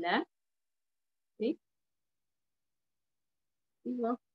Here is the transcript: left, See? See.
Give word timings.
left, 0.00 0.26
See? 1.38 1.58
See. 3.84 4.29